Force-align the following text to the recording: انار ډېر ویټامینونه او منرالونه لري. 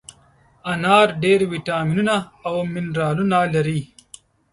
انار 0.71 1.07
ډېر 1.23 1.39
ویټامینونه 1.51 2.15
او 2.47 2.55
منرالونه 2.73 3.39
لري. 3.53 3.79